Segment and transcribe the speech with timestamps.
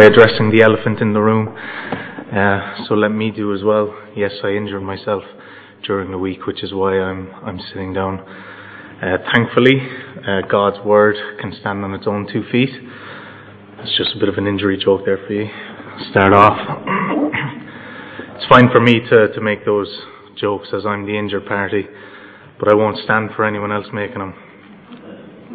[0.00, 1.54] addressing the elephant in the room.
[1.54, 3.94] Uh, so let me do as well.
[4.16, 5.22] Yes, I injured myself
[5.86, 8.18] during the week, which is why I'm I'm sitting down.
[8.18, 9.74] Uh, thankfully,
[10.26, 12.70] uh, God's word can stand on its own two feet.
[12.70, 15.48] It's just a bit of an injury joke there for you.
[16.10, 16.58] Start off.
[18.34, 19.86] it's fine for me to, to make those
[20.36, 21.86] jokes as I'm the injured party,
[22.58, 24.34] but I won't stand for anyone else making them.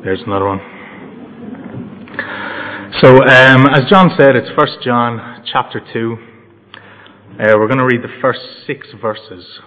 [0.02, 0.79] There's another one.
[2.98, 6.18] So, um, as John said, it's First John chapter 2.
[6.18, 9.60] Uh, we're going to read the first six verses.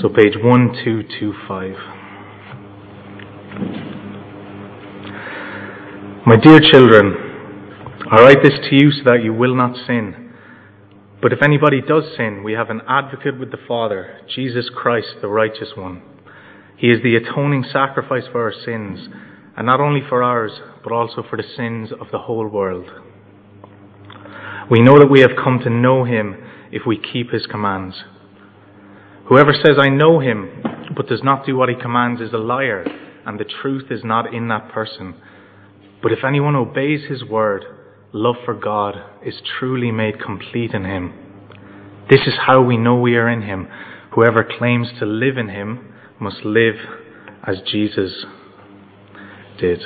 [0.00, 1.74] So, page 1225.
[6.26, 7.16] My dear children,
[8.08, 10.32] I write this to you so that you will not sin.
[11.20, 15.26] But if anybody does sin, we have an advocate with the Father, Jesus Christ, the
[15.26, 16.02] righteous one.
[16.76, 19.08] He is the atoning sacrifice for our sins
[19.60, 22.86] and not only for ours, but also for the sins of the whole world.
[24.70, 26.34] We know that we have come to know him
[26.72, 27.94] if we keep his commands.
[29.28, 30.62] Whoever says, I know him,
[30.96, 32.86] but does not do what he commands is a liar,
[33.26, 35.14] and the truth is not in that person.
[36.02, 37.62] But if anyone obeys his word,
[38.14, 41.12] love for God is truly made complete in him.
[42.08, 43.68] This is how we know we are in him.
[44.14, 46.76] Whoever claims to live in him must live
[47.46, 48.24] as Jesus
[49.60, 49.82] did.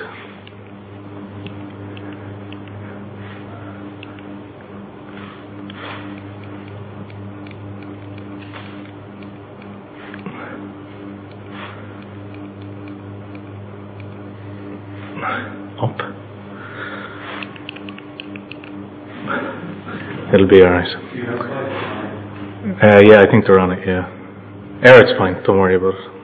[15.83, 15.99] Up.
[20.33, 20.87] It'll be alright.
[22.83, 24.09] Uh, yeah, I think they're on it, yeah.
[24.85, 26.15] Air, it's fine, don't worry about it.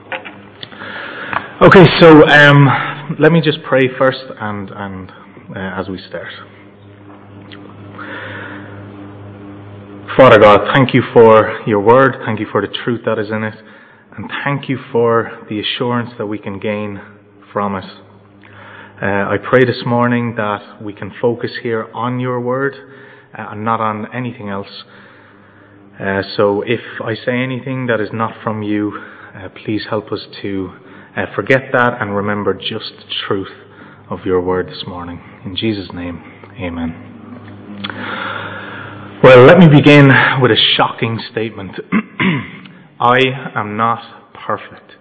[1.63, 5.11] Okay, so um, let me just pray first and, and
[5.55, 6.31] uh, as we start.
[10.17, 12.17] Father God, thank you for your word.
[12.25, 13.55] Thank you for the truth that is in it.
[14.15, 17.01] And thank you for the assurance that we can gain
[17.53, 17.85] from it.
[19.01, 22.75] Uh, I pray this morning that we can focus here on your word
[23.37, 24.83] uh, and not on anything else.
[25.99, 29.01] Uh, so if I say anything that is not from you,
[29.33, 30.73] uh, please help us to
[31.15, 33.51] uh, forget that and remember just the truth
[34.09, 35.21] of your word this morning.
[35.45, 36.23] In Jesus' name,
[36.59, 37.11] amen.
[39.23, 40.09] Well, let me begin
[40.41, 41.75] with a shocking statement.
[42.99, 43.19] I
[43.55, 44.93] am not perfect.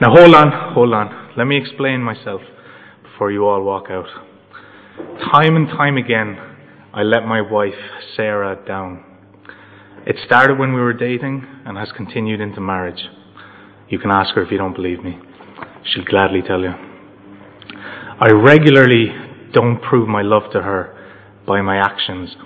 [0.00, 1.32] Now, hold on, hold on.
[1.36, 2.40] Let me explain myself
[3.02, 4.06] before you all walk out.
[5.32, 6.36] Time and time again,
[6.92, 7.78] I let my wife,
[8.16, 9.04] Sarah, down.
[10.06, 13.08] It started when we were dating and has continued into marriage.
[13.88, 15.18] You can ask her if you don't believe me.
[15.84, 16.72] She'll gladly tell you.
[18.20, 19.08] I regularly
[19.52, 20.94] don't prove my love to her
[21.46, 22.36] by my actions.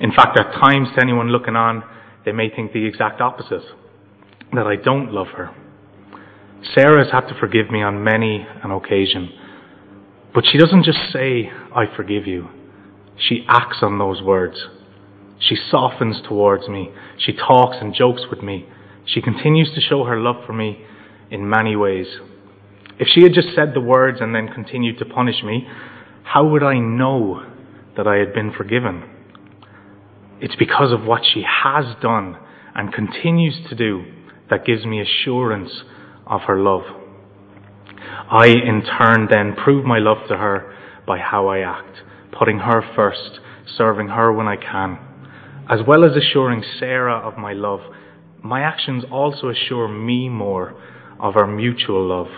[0.00, 1.82] In fact, at times, to anyone looking on,
[2.24, 3.62] they may think the exact opposite
[4.52, 5.50] that I don't love her.
[6.74, 9.30] Sarah has had to forgive me on many an occasion,
[10.34, 12.48] but she doesn't just say, I forgive you.
[13.18, 14.56] She acts on those words.
[15.38, 16.90] She softens towards me.
[17.18, 18.66] She talks and jokes with me.
[19.06, 20.84] She continues to show her love for me
[21.30, 22.06] in many ways.
[22.98, 25.66] If she had just said the words and then continued to punish me,
[26.22, 27.44] how would I know
[27.96, 29.04] that I had been forgiven?
[30.40, 32.36] It's because of what she has done
[32.74, 34.04] and continues to do
[34.50, 35.70] that gives me assurance
[36.26, 36.82] of her love.
[38.30, 40.74] I, in turn, then prove my love to her
[41.06, 42.02] by how I act,
[42.32, 43.40] putting her first,
[43.76, 44.98] serving her when I can.
[45.68, 47.80] As well as assuring Sarah of my love,
[48.42, 50.80] my actions also assure me more
[51.18, 52.28] of our mutual love.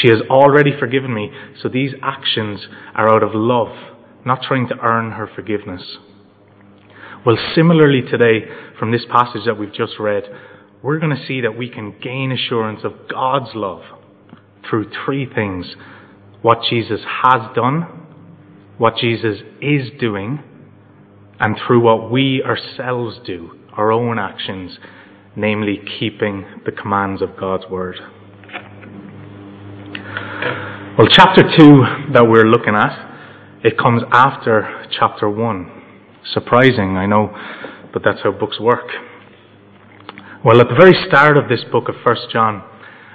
[0.00, 1.30] She has already forgiven me,
[1.60, 3.76] so these actions are out of love,
[4.24, 5.98] not trying to earn her forgiveness.
[7.24, 8.46] Well, similarly today,
[8.78, 10.24] from this passage that we've just read,
[10.82, 13.82] we're going to see that we can gain assurance of God's love
[14.68, 15.76] through three things
[16.40, 17.82] what Jesus has done,
[18.78, 20.42] what Jesus is doing,
[21.38, 24.78] and through what we ourselves do, our own actions,
[25.36, 27.96] namely keeping the commands of God's Word.
[30.98, 35.82] Well, chapter 2 that we're looking at, it comes after chapter 1.
[36.34, 37.34] Surprising, I know,
[37.94, 38.88] but that's how books work.
[40.44, 42.62] Well, at the very start of this book of 1 John,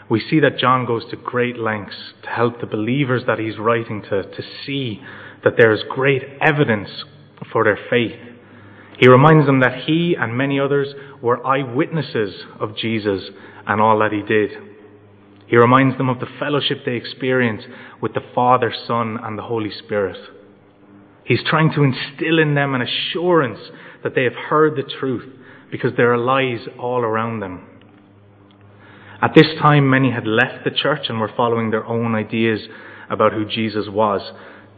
[0.09, 4.01] we see that John goes to great lengths to help the believers that he's writing
[4.09, 4.99] to to see
[5.43, 6.89] that there is great evidence
[7.53, 8.17] for their faith.
[8.97, 13.29] He reminds them that he and many others were eyewitnesses of Jesus
[13.67, 14.66] and all that he did.
[15.47, 17.63] He reminds them of the fellowship they experience
[18.01, 20.17] with the Father, Son, and the Holy Spirit.
[21.23, 23.59] He's trying to instill in them an assurance
[24.03, 25.27] that they have heard the truth
[25.71, 27.65] because there are lies all around them.
[29.21, 32.61] At this time, many had left the church and were following their own ideas
[33.09, 34.21] about who Jesus was.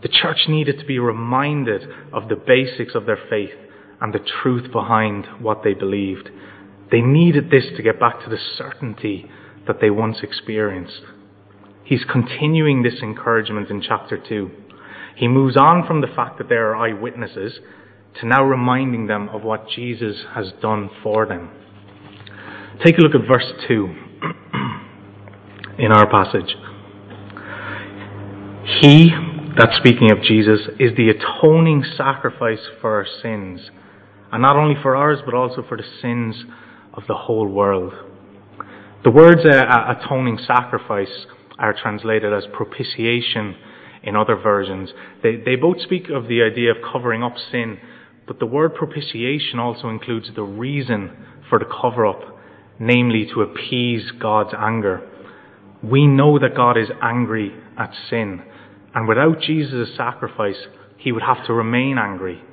[0.02, 1.84] The church needed to be reminded
[2.14, 3.54] of the basics of their faith
[4.00, 6.30] and the truth behind what they believed.
[6.92, 9.30] They needed this to get back to the certainty
[9.68, 11.02] that they once experienced.
[11.84, 14.52] He's continuing this encouragement in chapter 2.
[15.16, 17.60] He moves on from the fact that there are eyewitnesses
[18.20, 21.52] to now reminding them of what Jesus has done for them.
[22.84, 23.86] Take a look at verse 2
[25.80, 26.56] in our passage.
[28.82, 29.10] He,
[29.58, 33.62] that's speaking of Jesus, is the atoning sacrifice for our sins.
[34.32, 36.36] And not only for ours, but also for the sins
[36.94, 37.94] of the whole world.
[39.02, 41.26] The words uh, atoning sacrifice
[41.58, 43.56] are translated as propitiation
[44.04, 44.90] in other versions.
[45.24, 47.78] They, they both speak of the idea of covering up sin,
[48.28, 51.16] but the word propitiation also includes the reason
[51.50, 52.20] for the cover up,
[52.78, 55.08] namely to appease God's anger.
[55.82, 58.44] We know that God is angry at sin,
[58.94, 60.68] and without Jesus' sacrifice,
[60.98, 62.44] he would have to remain angry.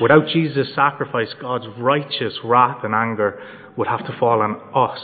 [0.00, 3.42] Without Jesus' sacrifice, God's righteous wrath and anger
[3.76, 5.00] would have to fall on us.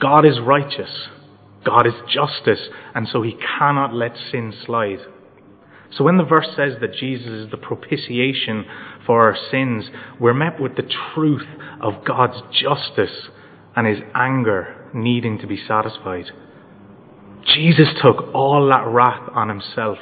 [0.00, 1.08] God is righteous.
[1.64, 4.98] God is justice, and so he cannot let sin slide.
[5.96, 8.64] So when the verse says that Jesus is the propitiation
[9.06, 9.84] for our sins,
[10.20, 11.46] we're met with the truth
[11.80, 13.28] of God's justice
[13.76, 16.26] and his anger needing to be satisfied.
[17.46, 19.98] Jesus took all that wrath on himself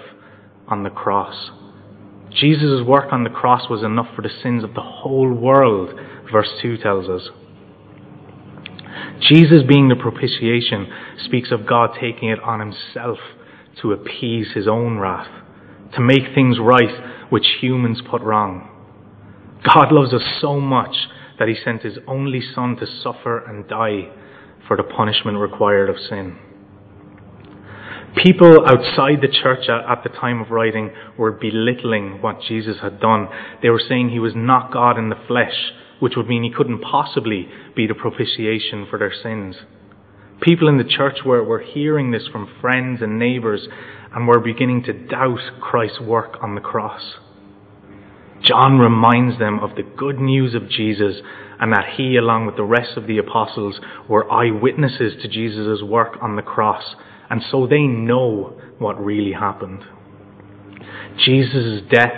[0.69, 1.50] on the cross.
[2.31, 5.91] Jesus' work on the cross was enough for the sins of the whole world,
[6.31, 7.29] verse 2 tells us.
[9.28, 10.92] Jesus being the propitiation
[11.24, 13.19] speaks of God taking it on himself
[13.80, 15.30] to appease his own wrath,
[15.94, 18.69] to make things right which humans put wrong.
[19.64, 20.94] God loves us so much
[21.38, 24.10] that he sent his only Son to suffer and die
[24.66, 26.36] for the punishment required of sin.
[28.16, 33.26] People outside the church at, the time of writing were belittling what Jesus had done.
[33.62, 35.72] They were saying he was not God in the flesh,
[36.02, 39.54] which would mean he couldn't possibly be the propitiation for their sins.
[40.40, 43.69] People in the church were, were hearing this from friends and neighbours
[44.12, 47.02] and were beginning to doubt Christ's work on the cross.
[48.43, 51.20] John reminds them of the good news of Jesus
[51.60, 53.78] and that he, along with the rest of the apostles,
[54.08, 56.96] were eyewitnesses to Jesus' work on the cross,
[57.31, 59.84] and so they know what really happened.
[61.25, 62.10] Jesus' death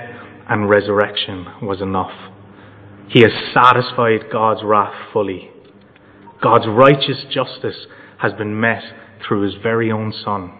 [0.48, 2.33] and resurrection was enough.
[3.08, 5.50] He has satisfied God's wrath fully.
[6.42, 7.86] God's righteous justice
[8.18, 8.82] has been met
[9.26, 10.52] through his very own Son.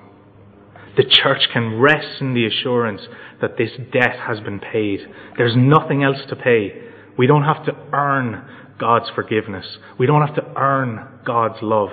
[0.96, 3.02] The church can rest in the assurance
[3.40, 5.00] that this debt has been paid.
[5.36, 6.82] There's nothing else to pay.
[7.18, 8.48] We don't have to earn
[8.78, 9.66] God's forgiveness.
[9.98, 11.90] We don't have to earn God's love.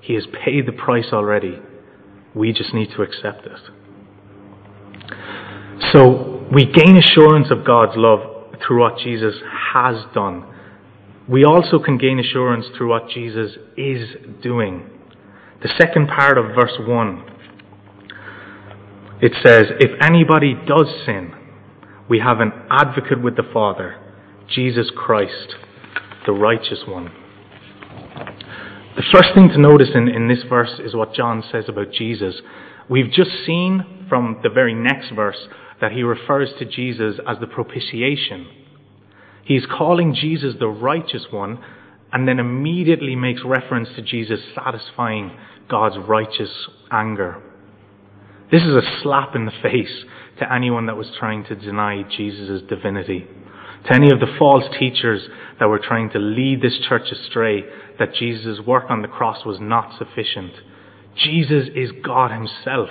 [0.00, 1.58] He has paid the price already.
[2.34, 3.60] We just need to accept it.
[5.92, 8.33] So we gain assurance of God's love
[8.66, 9.34] through what Jesus
[9.72, 10.44] has done.
[11.28, 14.08] We also can gain assurance through what Jesus is
[14.42, 14.90] doing.
[15.62, 17.34] The second part of verse 1
[19.24, 21.32] it says, If anybody does sin,
[22.10, 23.96] we have an advocate with the Father,
[24.48, 25.54] Jesus Christ,
[26.26, 27.10] the righteous one.
[28.96, 32.34] The first thing to notice in, in this verse is what John says about Jesus.
[32.90, 35.48] We've just seen from the very next verse
[35.80, 38.46] that he refers to Jesus as the propitiation.
[39.44, 41.58] He's calling Jesus the righteous one
[42.12, 45.36] and then immediately makes reference to Jesus satisfying
[45.68, 46.50] God's righteous
[46.90, 47.42] anger.
[48.50, 50.04] This is a slap in the face
[50.38, 53.26] to anyone that was trying to deny Jesus' divinity.
[53.86, 55.28] To any of the false teachers
[55.58, 57.64] that were trying to lead this church astray,
[57.98, 60.52] that Jesus' work on the cross was not sufficient.
[61.16, 62.88] Jesus is God Himself,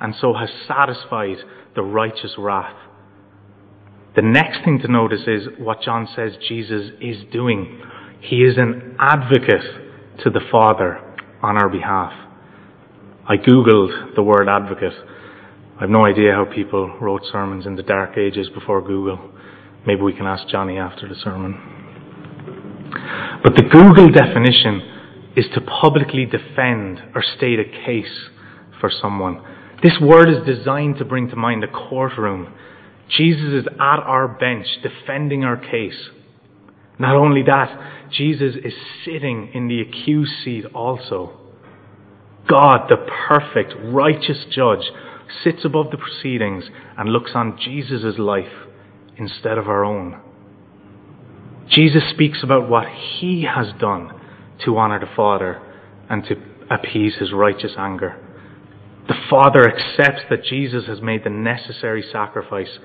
[0.00, 1.38] and so has satisfied
[1.76, 2.76] the righteous wrath.
[4.16, 7.82] The next thing to notice is what John says Jesus is doing.
[8.20, 10.98] He is an advocate to the Father
[11.42, 12.12] on our behalf.
[13.28, 14.94] I googled the word advocate.
[15.78, 19.32] I've no idea how people wrote sermons in the dark ages before Google.
[19.86, 21.76] Maybe we can ask Johnny after the sermon.
[23.42, 28.30] But the Google definition is to publicly defend or state a case
[28.80, 29.42] for someone.
[29.82, 32.52] This word is designed to bring to mind the courtroom.
[33.08, 36.10] Jesus is at our bench defending our case.
[36.98, 38.72] Not only that, Jesus is
[39.04, 41.38] sitting in the accused seat also.
[42.48, 44.90] God, the perfect, righteous judge,
[45.42, 46.64] sits above the proceedings
[46.96, 48.52] and looks on Jesus' life
[49.18, 50.20] instead of our own.
[51.68, 54.12] Jesus speaks about what he has done
[54.64, 55.60] to honor the Father
[56.08, 56.36] and to
[56.70, 58.22] appease his righteous anger.
[59.08, 62.78] The Father accepts that Jesus has made the necessary sacrifice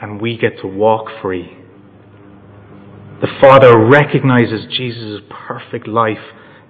[0.00, 1.56] and we get to walk free.
[3.20, 6.18] The Father recognizes Jesus' perfect life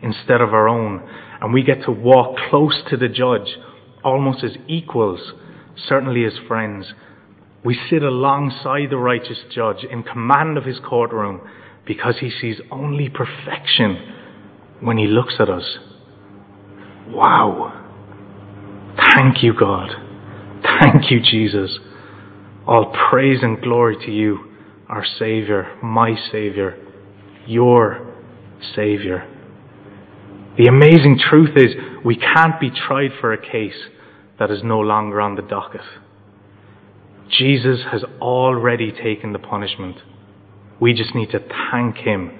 [0.02, 1.02] instead of our own,
[1.40, 3.56] and we get to walk close to the judge,
[4.04, 5.32] almost as equals,
[5.88, 6.92] certainly as friends.
[7.64, 11.40] We sit alongside the righteous judge in command of his courtroom
[11.86, 13.96] because he sees only perfection
[14.80, 15.78] when he looks at us.
[17.08, 17.83] Wow.
[19.24, 19.88] Thank you, God.
[20.80, 21.78] Thank you, Jesus.
[22.66, 24.52] All praise and glory to you,
[24.86, 26.76] our Savior, my Savior,
[27.46, 28.14] your
[28.76, 29.26] Savior.
[30.58, 33.88] The amazing truth is we can't be tried for a case
[34.38, 35.80] that is no longer on the docket.
[37.30, 39.96] Jesus has already taken the punishment.
[40.78, 41.40] We just need to
[41.72, 42.30] thank Him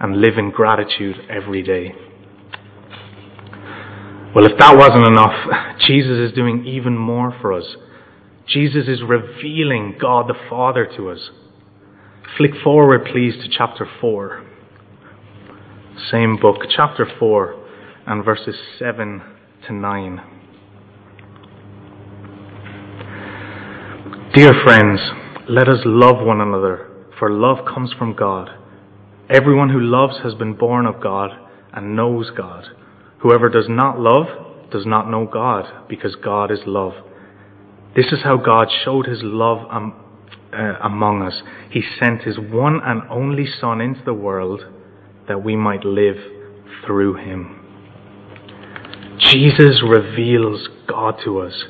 [0.00, 1.94] and live in gratitude every day.
[4.34, 7.76] Well, if that wasn't enough, Jesus is doing even more for us.
[8.48, 11.30] Jesus is revealing God the Father to us.
[12.36, 14.44] Flick forward, please, to chapter 4.
[16.10, 17.64] Same book, chapter 4,
[18.06, 19.22] and verses 7
[19.68, 20.20] to 9.
[24.34, 25.00] Dear friends,
[25.48, 28.50] let us love one another, for love comes from God.
[29.30, 31.30] Everyone who loves has been born of God
[31.72, 32.64] and knows God.
[33.24, 34.26] Whoever does not love
[34.70, 36.92] does not know God, because God is love.
[37.96, 39.94] This is how God showed his love um,
[40.52, 41.42] uh, among us.
[41.70, 44.60] He sent his one and only Son into the world
[45.26, 46.16] that we might live
[46.84, 47.60] through him.
[49.18, 51.64] Jesus reveals God to us.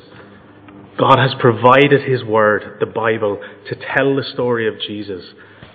[0.99, 5.23] God has provided his word, the Bible, to tell the story of Jesus,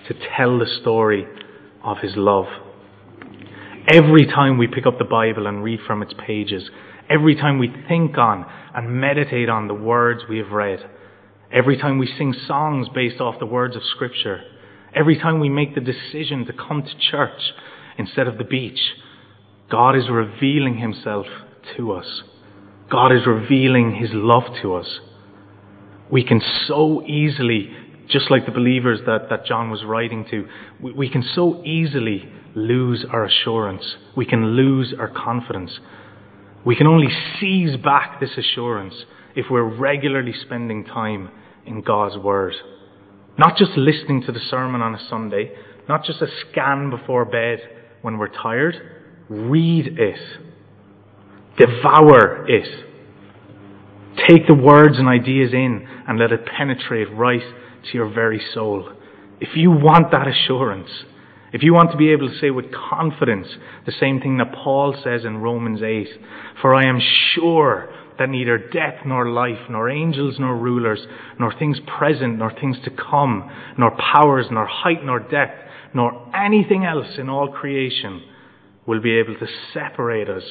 [0.07, 1.25] to tell the story
[1.83, 2.45] of his love.
[3.93, 6.69] Every time we pick up the Bible and read from its pages,
[7.09, 10.79] every time we think on and meditate on the words we have read,
[11.51, 14.43] every time we sing songs based off the words of Scripture,
[14.95, 17.41] every time we make the decision to come to church
[17.97, 18.79] instead of the beach,
[19.69, 21.25] God is revealing Himself
[21.75, 22.23] to us.
[22.89, 24.99] God is revealing His love to us.
[26.09, 27.71] We can so easily,
[28.11, 30.47] just like the believers that, that John was writing to,
[30.81, 33.83] we, we can so easily lose our assurance.
[34.15, 35.79] We can lose our confidence.
[36.65, 37.07] We can only
[37.39, 38.93] seize back this assurance
[39.35, 41.29] if we're regularly spending time
[41.65, 42.53] in God's Word.
[43.37, 45.51] Not just listening to the sermon on a Sunday,
[45.87, 47.59] not just a scan before bed
[48.01, 48.75] when we're tired.
[49.29, 50.19] Read it.
[51.57, 52.87] Devour it.
[54.27, 57.41] Take the words and ideas in and let it penetrate right
[57.83, 58.91] to your very soul.
[59.39, 60.89] If you want that assurance,
[61.53, 63.47] if you want to be able to say with confidence
[63.85, 66.07] the same thing that Paul says in Romans 8,
[66.61, 66.99] for I am
[67.33, 70.99] sure that neither death nor life, nor angels nor rulers,
[71.39, 75.57] nor things present nor things to come, nor powers, nor height nor depth,
[75.93, 78.21] nor anything else in all creation
[78.85, 80.43] will be able to separate us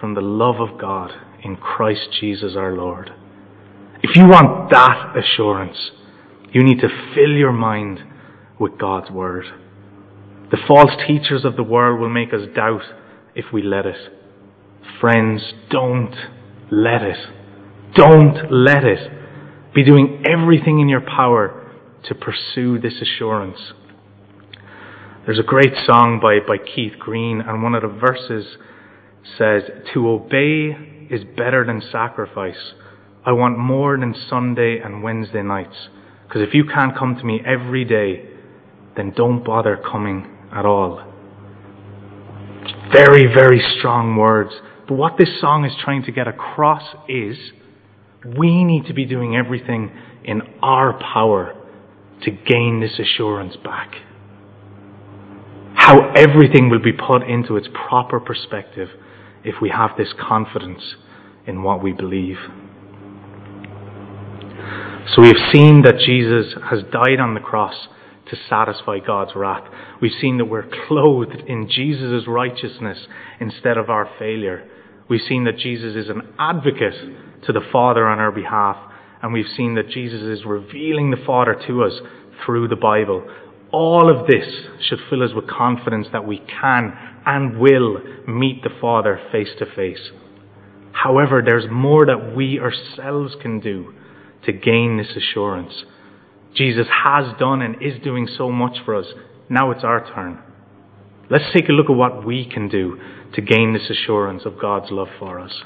[0.00, 1.10] from the love of God
[1.42, 3.10] in Christ Jesus our Lord.
[4.02, 5.78] If you want that assurance,
[6.54, 7.98] you need to fill your mind
[8.60, 9.44] with God's Word.
[10.52, 12.82] The false teachers of the world will make us doubt
[13.34, 13.96] if we let it.
[15.00, 16.14] Friends, don't
[16.70, 17.18] let it.
[17.96, 19.74] Don't let it.
[19.74, 21.60] Be doing everything in your power
[22.04, 23.58] to pursue this assurance.
[25.26, 28.46] There's a great song by, by Keith Green, and one of the verses
[29.36, 32.74] says, To obey is better than sacrifice.
[33.26, 35.88] I want more than Sunday and Wednesday nights.
[36.26, 38.28] Because if you can't come to me every day,
[38.96, 41.02] then don't bother coming at all.
[42.92, 44.52] Very, very strong words.
[44.88, 47.36] But what this song is trying to get across is
[48.36, 49.90] we need to be doing everything
[50.24, 51.54] in our power
[52.22, 53.94] to gain this assurance back.
[55.74, 58.88] How everything will be put into its proper perspective
[59.44, 60.82] if we have this confidence
[61.46, 62.38] in what we believe.
[65.12, 67.74] So we have seen that Jesus has died on the cross
[68.30, 69.64] to satisfy God's wrath.
[70.00, 73.06] We've seen that we're clothed in Jesus' righteousness
[73.38, 74.66] instead of our failure.
[75.08, 76.94] We've seen that Jesus is an advocate
[77.44, 78.78] to the Father on our behalf.
[79.22, 82.00] And we've seen that Jesus is revealing the Father to us
[82.44, 83.28] through the Bible.
[83.72, 84.46] All of this
[84.88, 86.94] should fill us with confidence that we can
[87.26, 90.10] and will meet the Father face to face.
[90.92, 93.92] However, there's more that we ourselves can do
[94.46, 95.84] to gain this assurance.
[96.54, 99.06] Jesus has done and is doing so much for us.
[99.48, 100.40] Now it's our turn.
[101.30, 102.98] Let's take a look at what we can do
[103.34, 105.62] to gain this assurance of God's love for us.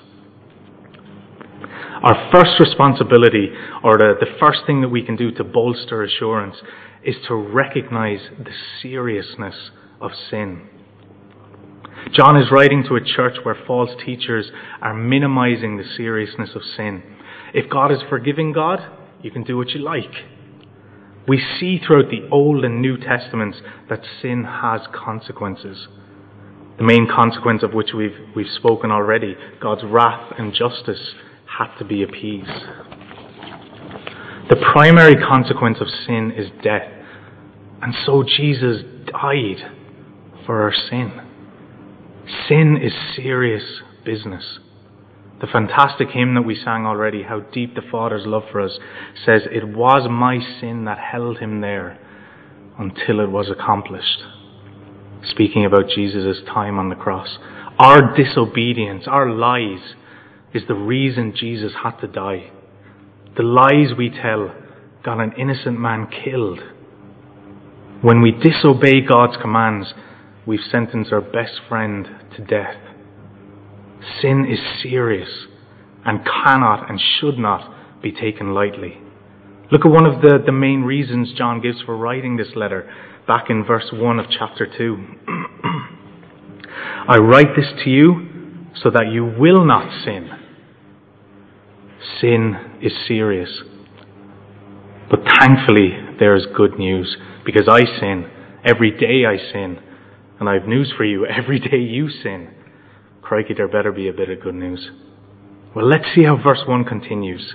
[2.03, 3.49] Our first responsibility,
[3.83, 6.57] or the, the first thing that we can do to bolster assurance,
[7.05, 9.71] is to recognize the seriousness
[10.01, 10.69] of sin.
[12.13, 17.03] John is writing to a church where false teachers are minimizing the seriousness of sin.
[17.55, 18.81] If God is forgiving God,
[19.23, 20.13] you can do what you like.
[21.27, 25.89] We see throughout the Old and New Testaments that sin has consequences.
[26.79, 31.15] The main consequence of which we've, we've spoken already, God's wrath and justice
[31.59, 32.49] had to be appeased.
[34.49, 36.91] The primary consequence of sin is death.
[37.83, 39.73] And so Jesus died
[40.47, 41.13] for our sin.
[42.49, 44.61] Sin is serious business.
[45.41, 48.79] The fantastic hymn that we sang already, How Deep the Father's Love for Us,
[49.25, 51.99] says, It was my sin that held him there
[52.79, 54.23] until it was accomplished.
[55.31, 57.39] Speaking about Jesus' time on the cross.
[57.79, 59.95] Our disobedience, our lies,
[60.53, 62.51] is the reason Jesus had to die.
[63.37, 64.53] The lies we tell
[65.05, 66.59] got an innocent man killed.
[68.03, 69.93] When we disobey God's commands,
[70.47, 72.77] we've sentenced our best friend to death.
[74.21, 75.29] Sin is serious
[76.05, 78.99] and cannot and should not be taken lightly.
[79.71, 82.91] Look at one of the, the main reasons John gives for writing this letter
[83.27, 84.97] back in verse 1 of chapter 2.
[87.09, 88.29] I write this to you
[88.83, 90.31] so that you will not sin.
[92.21, 93.51] Sin is serious.
[95.11, 98.31] But thankfully, there is good news because I sin.
[98.65, 99.79] Every day I sin.
[100.41, 101.27] And I have news for you.
[101.43, 102.55] Every day you sin.
[103.29, 104.91] Crikey, there better be a bit of good news.
[105.77, 107.55] Well, let's see how verse 1 continues.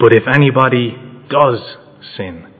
[0.00, 0.96] But if anybody
[1.28, 1.60] does
[2.16, 2.50] sin,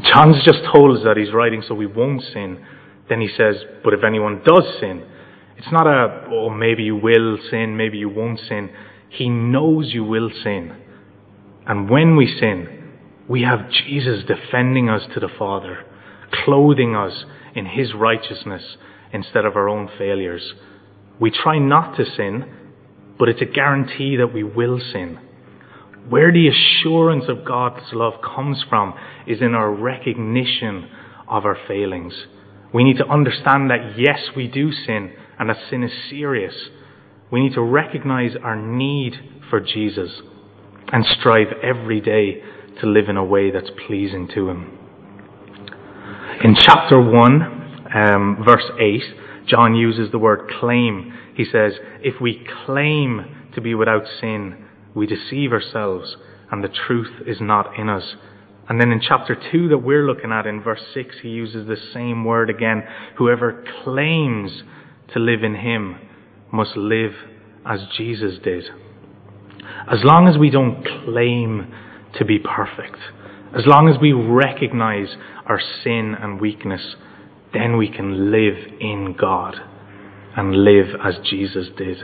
[0.00, 2.64] John's just told us that he's writing so we won't sin.
[3.10, 5.04] Then he says, but if anyone does sin,
[5.58, 8.70] it's not a, oh, maybe you will sin, maybe you won't sin.
[9.10, 10.74] He knows you will sin.
[11.66, 12.94] And when we sin,
[13.28, 15.84] we have Jesus defending us to the Father,
[16.46, 18.62] clothing us in His righteousness
[19.12, 20.54] instead of our own failures.
[21.20, 22.44] We try not to sin,
[23.18, 25.18] but it's a guarantee that we will sin.
[26.08, 28.94] Where the assurance of God's love comes from
[29.26, 30.88] is in our recognition
[31.28, 32.14] of our failings.
[32.74, 36.54] We need to understand that yes, we do sin and that sin is serious.
[37.30, 39.14] We need to recognize our need
[39.48, 40.10] for Jesus
[40.92, 42.42] and strive every day
[42.80, 44.78] to live in a way that's pleasing to Him.
[46.42, 47.61] In chapter 1,
[47.94, 49.02] um, verse 8,
[49.46, 51.12] John uses the word claim.
[51.34, 56.16] He says, If we claim to be without sin, we deceive ourselves,
[56.50, 58.14] and the truth is not in us.
[58.68, 61.76] And then in chapter 2 that we're looking at, in verse 6, he uses the
[61.92, 62.84] same word again.
[63.18, 64.62] Whoever claims
[65.12, 65.96] to live in him
[66.52, 67.12] must live
[67.66, 68.64] as Jesus did.
[69.90, 71.72] As long as we don't claim
[72.18, 72.98] to be perfect,
[73.56, 75.08] as long as we recognize
[75.46, 76.94] our sin and weakness,
[77.52, 79.56] then we can live in God
[80.36, 81.98] and live as Jesus did.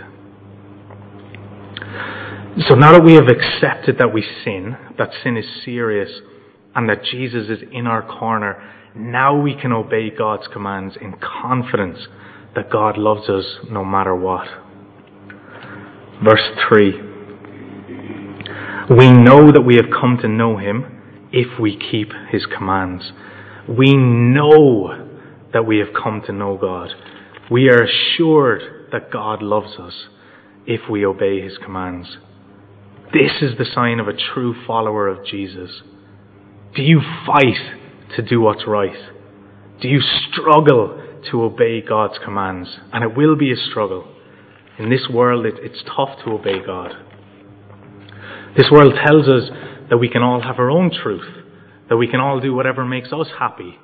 [2.66, 6.10] So now that we have accepted that we sin, that sin is serious,
[6.74, 8.60] and that Jesus is in our corner,
[8.96, 11.98] now we can obey God's commands in confidence
[12.54, 14.48] that God loves us no matter what.
[16.24, 16.92] Verse 3
[18.90, 23.12] We know that we have come to know Him if we keep His commands.
[23.68, 24.97] We know
[25.52, 26.90] that we have come to know God.
[27.50, 29.94] We are assured that God loves us
[30.66, 32.18] if we obey his commands.
[33.12, 35.70] This is the sign of a true follower of Jesus.
[36.76, 37.78] Do you fight
[38.16, 38.96] to do what's right?
[39.80, 42.68] Do you struggle to obey God's commands?
[42.92, 44.06] And it will be a struggle.
[44.78, 46.92] In this world, it, it's tough to obey God.
[48.56, 49.50] This world tells us
[49.88, 51.46] that we can all have our own truth,
[51.88, 53.78] that we can all do whatever makes us happy,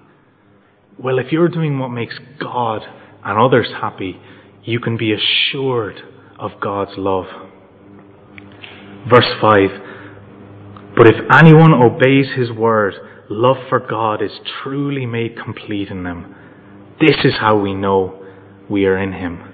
[0.99, 2.83] well, if you're doing what makes God
[3.25, 4.21] and others happy,
[4.63, 6.01] you can be assured
[6.39, 7.27] of God's love.
[9.09, 12.95] Verse 5 But if anyone obeys his word,
[13.29, 14.31] love for God is
[14.63, 16.35] truly made complete in them.
[17.01, 18.25] This is how we know
[18.71, 19.53] we are in him.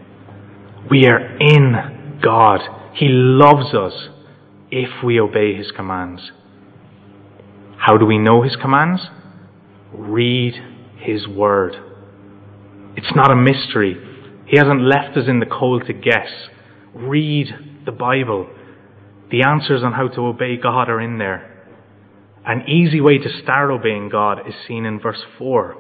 [0.91, 2.61] We are in God.
[2.95, 4.09] He loves us
[4.71, 6.31] if we obey his commands.
[7.79, 9.01] How do we know his commands?
[9.93, 10.55] Read
[11.01, 11.75] his Word.
[12.97, 13.97] It's not a mystery.
[14.47, 16.29] He hasn't left us in the cold to guess.
[16.95, 17.49] Read
[17.87, 18.49] the Bible.
[19.31, 21.47] The answers on how to obey God are in there.
[22.45, 25.77] An easy way to start obeying God is seen in verse 4.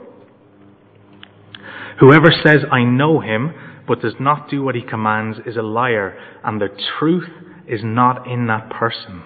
[1.98, 3.52] Whoever says, I know him,
[3.88, 7.28] but does not do what he commands, is a liar, and the truth
[7.66, 9.22] is not in that person.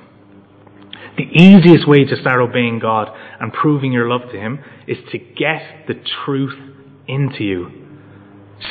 [1.17, 3.09] The easiest way to start obeying God
[3.41, 6.59] and proving your love to Him is to get the truth
[7.07, 7.71] into you.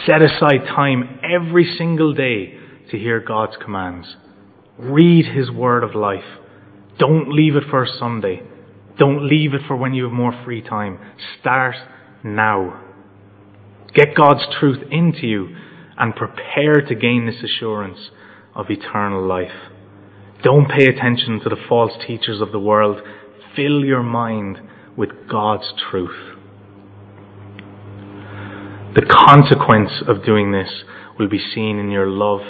[0.06, 2.58] Set aside time every single day
[2.92, 4.16] to hear God's commands.
[4.78, 6.24] Read His word of life.
[7.00, 8.42] Don't leave it for Sunday.
[8.98, 11.00] Don't leave it for when you have more free time.
[11.40, 11.76] Start
[12.24, 12.82] now.
[13.94, 15.56] Get God's truth into you
[15.98, 18.00] and prepare to gain this assurance
[18.56, 19.73] of eternal life.
[20.44, 23.00] Don't pay attention to the false teachers of the world.
[23.56, 24.58] Fill your mind
[24.98, 26.36] with God's truth.
[28.94, 30.84] The consequence of doing this
[31.18, 32.42] will be seen in your love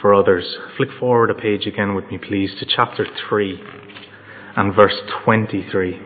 [0.00, 0.56] for others.
[0.78, 3.60] Flick forward a page again with me, please, to chapter 3
[4.56, 6.00] and verse 23.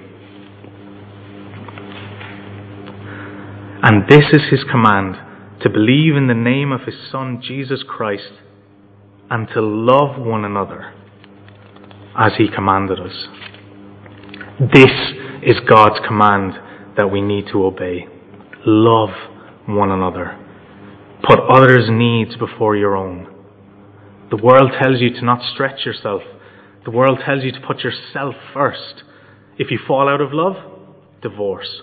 [3.82, 5.14] And this is his command
[5.62, 8.32] to believe in the name of his Son, Jesus Christ,
[9.30, 10.92] and to love one another
[12.18, 13.26] as he commanded us.
[14.72, 14.90] This
[15.42, 16.52] is God's command
[16.96, 18.06] that we need to obey.
[18.66, 19.10] Love
[19.66, 20.36] one another.
[21.26, 23.26] Put others' needs before your own.
[24.30, 26.22] The world tells you to not stretch yourself.
[26.84, 29.02] The world tells you to put yourself first.
[29.58, 30.56] If you fall out of love,
[31.22, 31.82] divorce.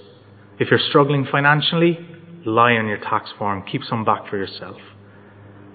[0.59, 1.99] If you're struggling financially,
[2.45, 3.63] lie on your tax form.
[3.71, 4.77] Keep some back for yourself.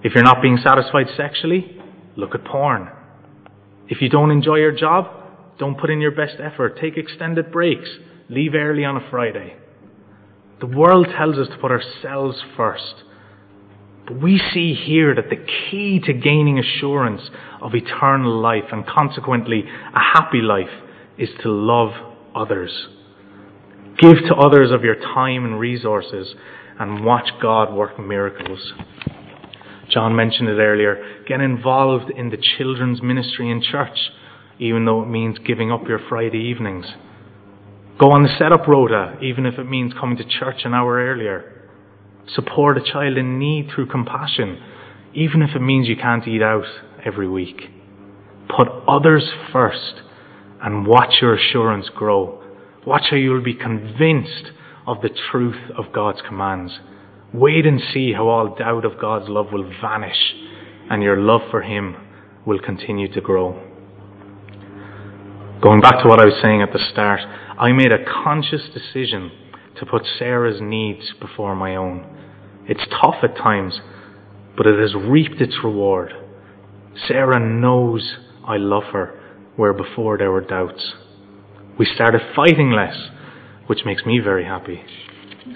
[0.03, 1.79] If you're not being satisfied sexually,
[2.17, 2.89] look at porn.
[3.87, 5.07] If you don't enjoy your job,
[5.59, 6.77] don't put in your best effort.
[6.81, 7.89] Take extended breaks.
[8.29, 9.55] Leave early on a Friday.
[10.59, 13.03] The world tells us to put ourselves first.
[14.07, 17.21] But we see here that the key to gaining assurance
[17.61, 20.67] of eternal life and consequently a happy life
[21.17, 21.91] is to love
[22.35, 22.87] others.
[23.99, 26.33] Give to others of your time and resources
[26.79, 28.73] and watch God work miracles.
[29.89, 31.12] John mentioned it earlier.
[31.27, 33.97] Get involved in the children's ministry in church,
[34.59, 36.85] even though it means giving up your Friday evenings.
[37.97, 41.69] Go on the set-up rota, even if it means coming to church an hour earlier.
[42.35, 44.61] Support a child in need through compassion,
[45.13, 46.65] even if it means you can't eat out
[47.05, 47.69] every week.
[48.49, 50.01] Put others first
[50.61, 52.43] and watch your assurance grow.
[52.85, 54.51] Watch how you will be convinced
[54.85, 56.73] of the truth of God's commands.
[57.33, 60.33] Wait and see how all doubt of God's love will vanish
[60.89, 61.95] and your love for Him
[62.45, 63.53] will continue to grow.
[65.61, 69.31] Going back to what I was saying at the start, I made a conscious decision
[69.79, 72.05] to put Sarah's needs before my own.
[72.67, 73.79] It's tough at times,
[74.57, 76.11] but it has reaped its reward.
[77.07, 79.19] Sarah knows I love her
[79.55, 80.93] where before there were doubts.
[81.79, 82.95] We started fighting less,
[83.67, 84.83] which makes me very happy.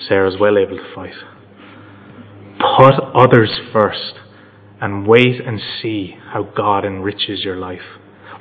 [0.07, 1.13] Sarah's well able to fight.
[2.59, 4.19] Put others first
[4.81, 7.81] and wait and see how God enriches your life.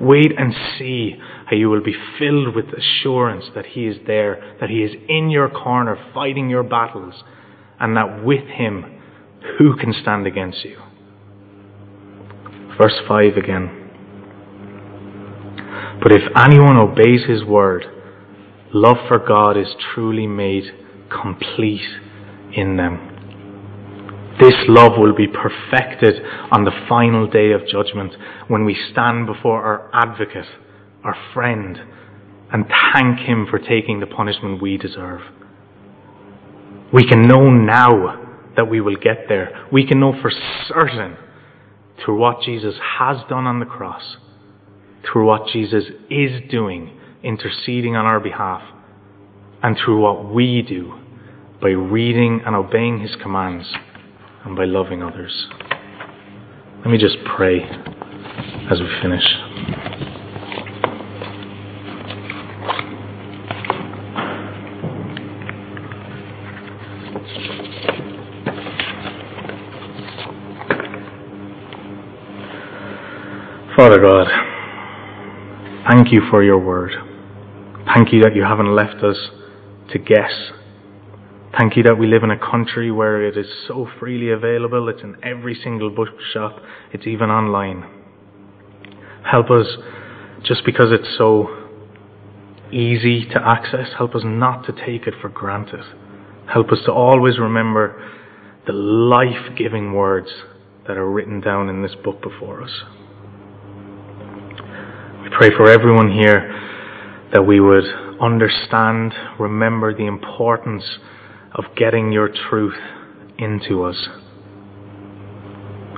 [0.01, 1.15] Wait and see
[1.47, 5.31] how you will be filled with assurance that He is there, that He is in
[5.31, 7.15] your corner fighting your battles,
[7.81, 9.01] and that with Him,
[9.59, 10.79] who can stand against you?
[12.79, 13.83] Verse 5 again.
[16.03, 17.85] But if anyone obeys His word,
[18.75, 20.65] love for God is truly made
[21.09, 21.81] complete
[22.55, 23.16] in them.
[24.39, 26.23] This love will be perfected
[26.53, 28.13] on the final day of judgment
[28.49, 30.47] when we stand before our advocate,
[31.05, 31.79] our friend,
[32.53, 35.23] and thank him for taking the punishment we deserve.
[36.93, 39.67] We can know now that we will get there.
[39.73, 40.31] We can know for
[40.69, 41.17] certain
[42.05, 44.17] through what Jesus has done on the cross,
[45.11, 46.91] through what Jesus is doing,
[47.23, 48.63] interceding on our behalf,
[49.63, 50.93] and through what we do
[51.63, 53.75] by reading and obeying his commands
[54.47, 55.49] and by loving others.
[56.79, 57.63] Let me just pray
[58.71, 59.25] as we finish.
[73.77, 74.27] Father God,
[75.91, 76.93] thank you for your word.
[77.95, 79.17] Thank you that you haven't left us
[79.93, 80.33] to guess
[81.59, 84.91] Thank you that we live in a country where it is so freely available.
[84.91, 86.61] It's in every single bookshop.
[86.93, 87.83] It's even online.
[89.25, 89.67] Help us,
[90.45, 91.49] just because it's so
[92.71, 95.81] easy to access, help us not to take it for granted.
[96.53, 98.07] Help us to always remember
[98.67, 100.29] the life giving words
[100.87, 102.83] that are written down in this book before us.
[105.23, 106.53] We pray for everyone here
[107.33, 107.85] that we would
[108.21, 110.85] understand, remember the importance
[111.53, 112.79] of getting your truth
[113.39, 114.09] into us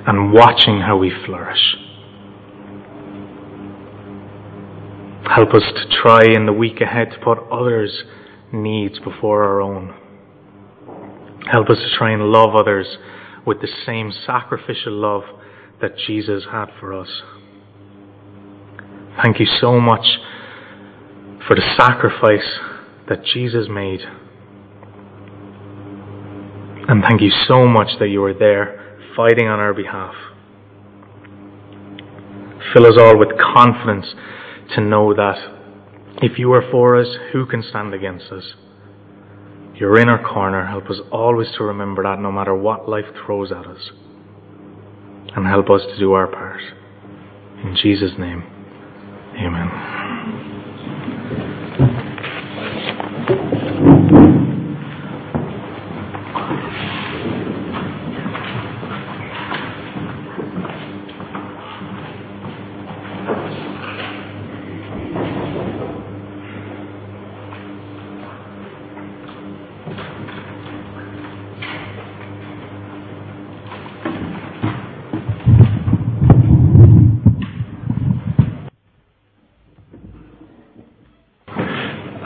[0.05, 1.75] and watching how we flourish.
[5.35, 8.03] Help us to try in the week ahead to put others'
[8.51, 9.93] needs before our own.
[11.51, 12.97] Help us to try and love others
[13.45, 15.23] with the same sacrificial love
[15.81, 17.21] that Jesus had for us.
[19.21, 20.05] Thank you so much
[21.47, 22.59] for the sacrifice
[23.07, 24.01] that Jesus made.
[26.89, 30.15] And thank you so much that you are there fighting on our behalf.
[32.73, 34.07] Fill us all with confidence
[34.73, 35.37] to know that
[36.23, 38.55] if you are for us, who can stand against us?
[39.75, 40.65] You're in our corner.
[40.65, 43.91] Help us always to remember that no matter what life throws at us.
[45.35, 46.59] And help us to do our part.
[47.63, 48.41] In Jesus' name,
[49.37, 50.38] amen.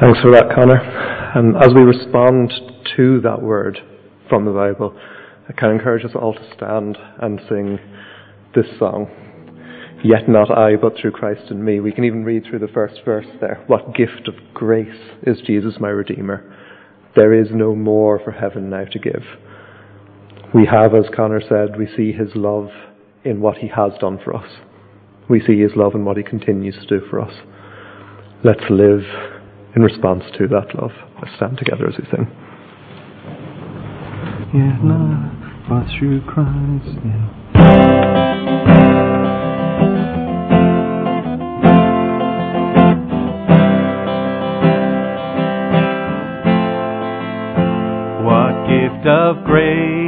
[0.04, 0.82] Thanks for that, Connor.
[1.34, 2.52] And as we respond
[2.98, 3.80] to that word
[4.28, 4.94] from the Bible,
[5.48, 7.80] I can encourage us all to stand and sing
[8.54, 9.08] this song.
[10.04, 11.80] Yet not I, but through Christ in me.
[11.80, 13.64] We can even read through the first verse there.
[13.68, 16.54] What gift of grace is Jesus my Redeemer?
[17.16, 19.24] There is no more for heaven now to give.
[20.54, 22.68] We have, as Connor said, we see his love
[23.24, 24.52] in what he has done for us.
[25.30, 27.34] We see his love in what he continues to do for us.
[28.44, 29.04] Let's live
[29.76, 30.92] in response to that love.
[31.22, 32.28] Let's stand together as we sing.
[34.54, 37.00] Yeah, love but through Christ.
[37.06, 37.44] Yeah.
[49.06, 50.03] of grace.